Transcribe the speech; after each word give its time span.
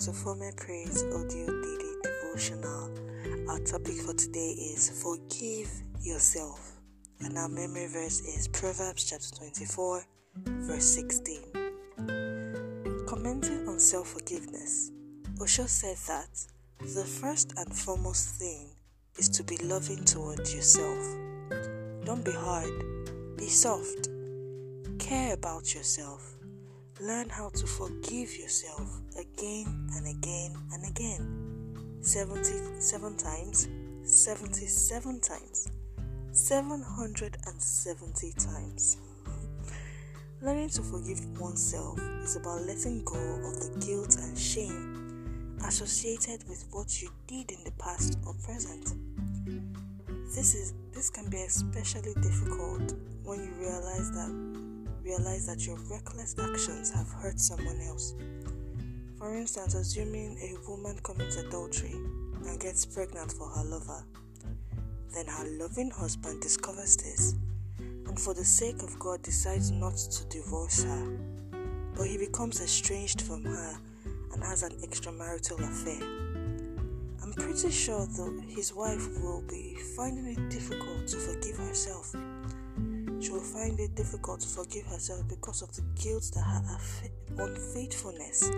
to 0.00 0.12
Former 0.12 0.52
Praise 0.52 1.04
Audio 1.04 1.46
Daily 1.46 1.94
Devotional. 2.02 2.90
Our 3.48 3.58
topic 3.60 3.94
for 3.94 4.12
today 4.12 4.50
is 4.50 4.90
Forgive 5.02 5.70
Yourself, 6.02 6.72
and 7.20 7.38
our 7.38 7.48
memory 7.48 7.86
verse 7.86 8.20
is 8.20 8.46
Proverbs 8.48 9.08
chapter 9.08 9.34
24, 9.34 10.04
verse 10.44 10.84
16. 10.84 11.40
Commenting 13.06 13.66
on 13.66 13.80
self 13.80 14.08
forgiveness, 14.08 14.90
Osho 15.40 15.64
said 15.64 15.96
that 16.08 16.46
the 16.94 17.04
first 17.04 17.54
and 17.56 17.74
foremost 17.74 18.38
thing 18.38 18.68
is 19.18 19.30
to 19.30 19.42
be 19.44 19.56
loving 19.64 20.04
towards 20.04 20.54
yourself. 20.54 21.06
Don't 22.04 22.22
be 22.22 22.32
hard, 22.32 22.70
be 23.38 23.46
soft, 23.48 24.10
care 24.98 25.32
about 25.32 25.74
yourself 25.74 26.35
Learn 26.98 27.28
how 27.28 27.50
to 27.50 27.66
forgive 27.66 28.34
yourself 28.38 29.02
again 29.18 29.90
and 29.96 30.06
again 30.06 30.56
and 30.72 30.82
again. 30.88 31.98
77 32.00 33.18
times, 33.18 33.68
77 34.02 35.20
times, 35.20 35.68
770 36.32 38.32
times. 38.38 38.96
Learning 40.40 40.70
to 40.70 40.80
forgive 40.80 41.20
oneself 41.38 42.00
is 42.22 42.36
about 42.36 42.62
letting 42.62 43.04
go 43.04 43.18
of 43.44 43.60
the 43.60 43.68
guilt 43.84 44.16
and 44.16 44.38
shame 44.38 45.58
associated 45.66 46.48
with 46.48 46.64
what 46.70 47.02
you 47.02 47.10
did 47.26 47.50
in 47.50 47.62
the 47.64 47.72
past 47.72 48.16
or 48.26 48.32
present. 48.42 48.94
This 50.34 50.54
is 50.54 50.72
this 50.94 51.10
can 51.10 51.28
be 51.28 51.42
especially 51.42 52.14
difficult 52.22 52.94
when 53.22 53.44
you 53.44 53.52
realize 53.60 54.10
that 54.12 54.32
realize 55.06 55.46
that 55.46 55.64
your 55.64 55.78
reckless 55.88 56.34
actions 56.38 56.90
have 56.90 57.08
hurt 57.08 57.38
someone 57.38 57.80
else. 57.86 58.14
For 59.16 59.34
instance, 59.34 59.74
assuming 59.74 60.36
a 60.42 60.68
woman 60.68 60.98
commits 61.04 61.36
adultery 61.36 61.94
and 62.46 62.60
gets 62.60 62.84
pregnant 62.84 63.32
for 63.32 63.48
her 63.48 63.64
lover, 63.64 64.04
then 65.14 65.26
her 65.26 65.46
loving 65.60 65.90
husband 65.90 66.42
discovers 66.42 66.96
this 66.96 67.36
and, 67.78 68.18
for 68.18 68.34
the 68.34 68.44
sake 68.44 68.82
of 68.82 68.98
God, 68.98 69.22
decides 69.22 69.70
not 69.70 69.96
to 69.96 70.24
divorce 70.28 70.82
her, 70.82 71.18
but 71.96 72.08
he 72.08 72.18
becomes 72.18 72.60
estranged 72.60 73.22
from 73.22 73.44
her 73.44 73.78
and 74.32 74.42
has 74.42 74.64
an 74.64 74.72
extramarital 74.82 75.60
affair. 75.60 76.02
I'm 77.22 77.32
pretty 77.32 77.70
sure 77.70 78.06
that 78.06 78.44
his 78.48 78.74
wife 78.74 79.08
will 79.22 79.42
be 79.48 79.76
finding 79.96 80.26
it 80.26 80.50
difficult 80.50 81.06
to 81.08 81.16
forgive 81.16 81.56
herself 81.56 82.14
she 83.26 83.32
will 83.32 83.40
find 83.40 83.80
it 83.80 83.92
difficult 83.96 84.38
to 84.40 84.46
forgive 84.46 84.86
herself 84.86 85.26
because 85.28 85.60
of 85.60 85.74
the 85.74 85.82
guilt 86.00 86.30
that 86.32 86.44
her 86.44 87.44
unfaithfulness 87.44 88.52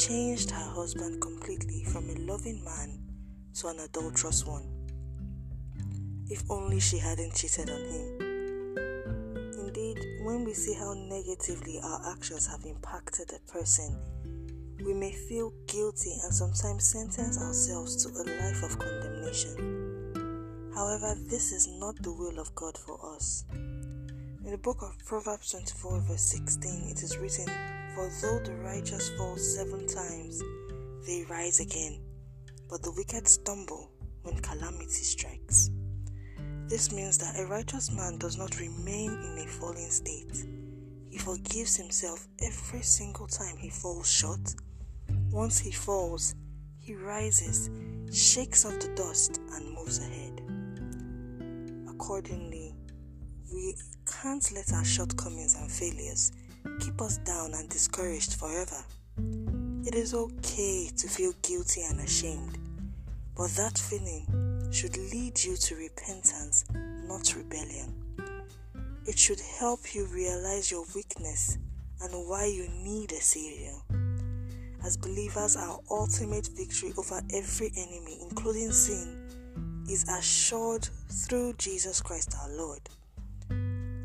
changed 0.00 0.52
her 0.52 0.70
husband 0.70 1.20
completely 1.20 1.82
from 1.82 2.08
a 2.08 2.14
loving 2.20 2.62
man 2.64 3.00
to 3.52 3.66
an 3.66 3.80
adulterous 3.80 4.46
one. 4.46 4.62
If 6.30 6.48
only 6.48 6.78
she 6.78 6.96
hadn't 6.98 7.34
cheated 7.34 7.70
on 7.70 7.80
him. 7.80 8.76
Indeed, 9.66 9.98
when 10.22 10.44
we 10.44 10.54
see 10.54 10.74
how 10.74 10.94
negatively 10.94 11.80
our 11.82 12.12
actions 12.12 12.46
have 12.46 12.64
impacted 12.66 13.32
a 13.32 13.50
person, 13.50 13.98
we 14.86 14.94
may 14.94 15.10
feel 15.10 15.52
guilty 15.66 16.14
and 16.22 16.32
sometimes 16.32 16.84
sentence 16.84 17.36
ourselves 17.42 18.04
to 18.04 18.10
a 18.10 18.22
life 18.42 18.62
of 18.62 18.78
condemnation. 18.78 19.88
However, 20.72 21.16
this 21.28 21.50
is 21.50 21.66
not 21.80 22.00
the 22.00 22.12
will 22.12 22.38
of 22.38 22.54
God 22.54 22.78
for 22.78 23.16
us. 23.16 23.44
In 24.48 24.52
the 24.52 24.56
book 24.56 24.80
of 24.80 24.96
Proverbs 25.04 25.50
24, 25.50 26.00
verse 26.08 26.22
16, 26.22 26.88
it 26.88 27.02
is 27.02 27.18
written, 27.18 27.44
For 27.94 28.08
though 28.22 28.38
the 28.42 28.54
righteous 28.64 29.10
fall 29.10 29.36
seven 29.36 29.86
times, 29.86 30.42
they 31.06 31.26
rise 31.28 31.60
again, 31.60 32.00
but 32.70 32.82
the 32.82 32.92
wicked 32.92 33.28
stumble 33.28 33.90
when 34.22 34.38
calamity 34.38 34.88
strikes. 34.88 35.68
This 36.66 36.90
means 36.90 37.18
that 37.18 37.38
a 37.38 37.44
righteous 37.44 37.92
man 37.92 38.16
does 38.16 38.38
not 38.38 38.58
remain 38.58 39.10
in 39.10 39.44
a 39.44 39.46
falling 39.46 39.90
state. 39.90 40.46
He 41.10 41.18
forgives 41.18 41.76
himself 41.76 42.26
every 42.40 42.80
single 42.80 43.26
time 43.26 43.58
he 43.58 43.68
falls 43.68 44.10
short. 44.10 44.54
Once 45.30 45.58
he 45.58 45.72
falls, 45.72 46.34
he 46.78 46.94
rises, 46.94 47.68
shakes 48.10 48.64
off 48.64 48.80
the 48.80 48.94
dust, 48.94 49.40
and 49.52 49.74
moves 49.74 49.98
ahead. 49.98 50.40
Accordingly, 51.90 52.74
we 53.52 53.74
can't 54.22 54.50
let 54.52 54.72
our 54.72 54.84
shortcomings 54.84 55.54
and 55.54 55.70
failures 55.70 56.32
keep 56.80 57.00
us 57.00 57.18
down 57.18 57.52
and 57.54 57.68
discouraged 57.68 58.34
forever. 58.34 58.82
It 59.86 59.94
is 59.94 60.12
okay 60.12 60.90
to 60.96 61.08
feel 61.08 61.32
guilty 61.42 61.82
and 61.82 62.00
ashamed, 62.00 62.58
but 63.36 63.50
that 63.50 63.78
feeling 63.78 64.26
should 64.72 64.96
lead 64.96 65.38
you 65.40 65.56
to 65.56 65.76
repentance, 65.76 66.64
not 67.06 67.32
rebellion. 67.36 67.94
It 69.06 69.16
should 69.16 69.40
help 69.40 69.94
you 69.94 70.06
realize 70.06 70.68
your 70.68 70.84
weakness 70.96 71.56
and 72.02 72.28
why 72.28 72.46
you 72.46 72.68
need 72.82 73.12
a 73.12 73.20
Savior. 73.20 73.76
As 74.84 74.96
believers, 74.96 75.56
our 75.56 75.78
ultimate 75.92 76.48
victory 76.56 76.92
over 76.98 77.20
every 77.32 77.70
enemy, 77.76 78.18
including 78.20 78.72
sin, 78.72 79.84
is 79.88 80.08
assured 80.08 80.88
through 81.08 81.52
Jesus 81.54 82.00
Christ 82.00 82.34
our 82.42 82.50
Lord. 82.50 82.80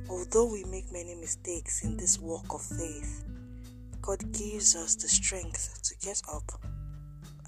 Although 0.10 0.52
we 0.52 0.64
make 0.66 0.92
many 0.92 1.16
mistakes 1.16 1.84
in 1.84 1.96
this 1.98 2.20
walk 2.20 2.54
of 2.54 2.62
faith, 2.62 3.24
God 4.02 4.20
gives 4.34 4.76
us 4.76 4.96
the 4.96 5.08
strength 5.08 5.82
to 5.84 5.96
get 6.06 6.22
up 6.32 6.52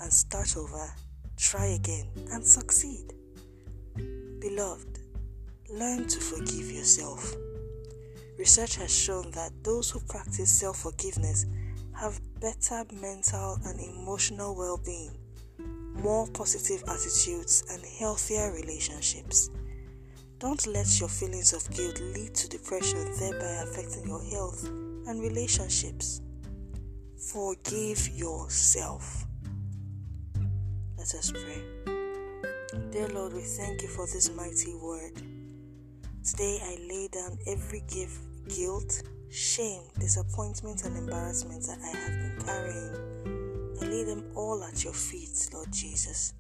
and 0.02 0.12
start 0.12 0.56
over, 0.56 0.90
try 1.38 1.66
again, 1.66 2.08
and 2.32 2.46
succeed. 2.46 3.14
Beloved, 4.40 5.00
learn 5.70 6.08
to 6.08 6.20
forgive 6.20 6.72
yourself. 6.72 7.36
Research 8.38 8.78
has 8.78 8.96
shown 8.96 9.32
that 9.32 9.52
those 9.64 9.90
who 9.90 10.00
practice 10.02 10.50
self 10.50 10.78
forgiveness 10.80 11.46
have 11.94 12.20
better 12.40 12.84
mental 12.94 13.58
and 13.66 13.80
emotional 13.80 14.56
well 14.56 14.80
being, 14.86 15.12
more 15.94 16.28
positive 16.28 16.84
attitudes, 16.88 17.64
and 17.72 17.84
healthier 18.00 18.54
relationships. 18.54 19.50
Don't 20.38 20.68
let 20.68 21.00
your 21.00 21.08
feelings 21.08 21.54
of 21.54 21.70
guilt 21.72 22.00
lead 22.02 22.36
to 22.36 22.50
depression, 22.50 23.00
thereby 23.18 23.64
affecting 23.64 24.06
your 24.06 24.22
health 24.26 24.66
and 24.66 25.22
relationships. 25.22 26.22
Forgive 27.32 28.10
yourself. 28.10 29.26
Let 30.98 31.14
us 31.14 31.32
pray. 31.32 31.62
Dear 32.92 33.08
Lord, 33.10 33.34
we 33.34 33.42
thank 33.42 33.82
you 33.82 33.88
for 33.88 34.06
this 34.08 34.30
mighty 34.36 34.76
word. 34.76 35.14
Today 36.26 36.60
I 36.64 36.78
lay 36.90 37.08
down 37.08 37.38
every 37.48 37.84
gift, 37.88 38.20
guilt, 38.50 39.04
shame, 39.32 39.84
disappointment, 40.00 40.84
and 40.84 40.98
embarrassment 40.98 41.64
that 41.64 41.80
I 41.82 41.98
have 41.98 42.12
been 42.12 42.46
carrying. 42.46 43.78
I 43.82 43.86
lay 43.86 44.04
them 44.04 44.26
all 44.36 44.64
at 44.66 44.84
your 44.84 44.94
feet, 44.94 45.50
Lord 45.54 45.72
Jesus. 45.72 46.34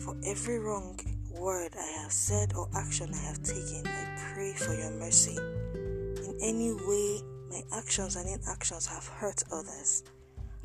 For 0.00 0.16
every 0.24 0.58
wrong 0.58 0.98
word 1.38 1.72
I 1.78 2.02
have 2.02 2.12
said 2.12 2.52
or 2.54 2.68
action 2.74 3.10
I 3.12 3.26
have 3.26 3.42
taken, 3.42 3.86
I 3.86 4.32
pray 4.34 4.52
for 4.52 4.74
your 4.74 4.90
mercy. 4.92 5.36
In 5.36 6.38
any 6.42 6.72
way 6.72 7.22
my 7.50 7.62
actions 7.76 8.16
and 8.16 8.28
inactions 8.28 8.86
have 8.86 9.06
hurt 9.06 9.42
others, 9.52 10.04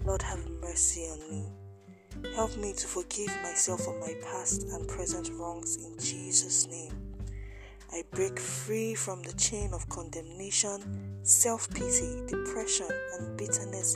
Lord, 0.03 0.21
have 0.21 0.49
mercy 0.61 1.01
on 1.11 1.19
me. 1.29 1.51
Help 2.35 2.55
me 2.57 2.73
to 2.73 2.87
forgive 2.87 3.29
myself 3.43 3.81
for 3.81 3.99
my 3.99 4.13
past 4.23 4.63
and 4.63 4.87
present 4.87 5.29
wrongs 5.33 5.77
in 5.77 5.97
Jesus' 5.99 6.67
name. 6.67 6.91
I 7.93 8.03
break 8.11 8.39
free 8.39 8.95
from 8.95 9.21
the 9.21 9.33
chain 9.33 9.73
of 9.73 9.87
condemnation, 9.89 11.19
self 11.23 11.69
pity, 11.69 12.21
depression, 12.25 12.87
and 13.19 13.37
bitterness 13.37 13.95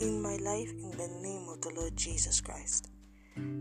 in 0.00 0.20
my 0.20 0.36
life 0.36 0.70
in 0.70 0.90
the 0.92 1.08
name 1.20 1.48
of 1.48 1.60
the 1.60 1.72
Lord 1.76 1.96
Jesus 1.96 2.40
Christ. 2.40 2.90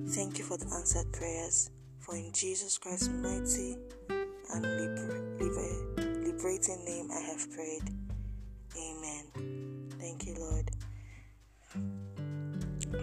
Thank 0.07 0.37
you 0.37 0.43
for 0.43 0.57
the 0.57 0.65
answered 0.73 1.11
prayers. 1.13 1.69
For 2.01 2.15
in 2.15 2.31
Jesus 2.33 2.79
Christ's 2.79 3.09
mighty 3.09 3.77
and 4.09 4.63
liber- 4.63 5.37
liber- 5.39 6.21
liberating 6.25 6.83
name 6.83 7.09
I 7.11 7.19
have 7.19 7.51
prayed. 7.51 7.93
Amen. 8.75 9.89
Thank 9.99 10.25
you, 10.25 10.35
Lord. 10.39 10.71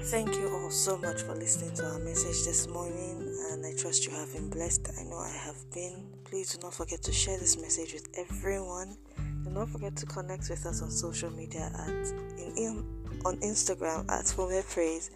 Thank 0.06 0.34
you 0.34 0.48
all 0.48 0.70
so 0.70 0.98
much 0.98 1.22
for 1.22 1.36
listening 1.36 1.74
to 1.76 1.86
our 1.86 1.98
message 2.00 2.44
this 2.44 2.66
morning, 2.66 3.36
and 3.52 3.64
I 3.64 3.72
trust 3.80 4.04
you 4.04 4.10
have 4.12 4.32
been 4.32 4.50
blessed. 4.50 4.88
I 4.98 5.04
know 5.04 5.18
I 5.18 5.30
have 5.30 5.56
been. 5.72 6.04
Please 6.24 6.56
do 6.56 6.62
not 6.62 6.74
forget 6.74 7.00
to 7.02 7.12
share 7.12 7.38
this 7.38 7.56
message 7.56 7.92
with 7.92 8.08
everyone. 8.18 8.96
Do 9.44 9.50
not 9.50 9.68
forget 9.68 9.94
to 9.96 10.06
connect 10.06 10.50
with 10.50 10.66
us 10.66 10.82
on 10.82 10.90
social 10.90 11.30
media 11.30 11.70
at 11.72 12.06
in, 12.36 12.52
in 12.56 12.84
on 13.24 13.36
Instagram 13.36 14.10
at 14.10 14.24
Fome 14.24 14.68
Praise 14.70 15.10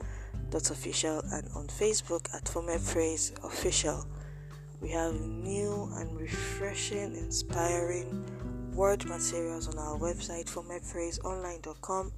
official 0.54 1.22
and 1.32 1.48
on 1.54 1.66
Facebook 1.66 2.32
at 2.34 2.48
Former 2.48 2.78
Praise 2.78 3.32
Official. 3.42 4.06
We 4.80 4.90
have 4.90 5.14
new 5.14 5.90
and 5.94 6.14
refreshing, 6.20 7.16
inspiring 7.16 8.24
word 8.74 9.04
materials 9.06 9.68
on 9.68 9.78
our 9.78 9.98
website, 9.98 10.46
formerpraiseonline.com. 10.46 12.12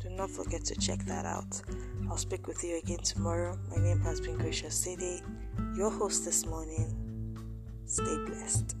Do 0.00 0.10
not 0.10 0.30
forget 0.30 0.64
to 0.64 0.74
check 0.76 1.00
that 1.04 1.26
out. 1.26 1.60
I'll 2.08 2.16
speak 2.16 2.46
with 2.46 2.64
you 2.64 2.78
again 2.78 2.98
tomorrow. 2.98 3.58
My 3.70 3.82
name 3.82 4.00
has 4.00 4.20
been 4.20 4.38
Gracious 4.38 4.74
City, 4.74 5.22
your 5.76 5.90
host 5.90 6.24
this 6.24 6.46
morning. 6.46 6.94
Stay 7.84 8.16
blessed. 8.26 8.76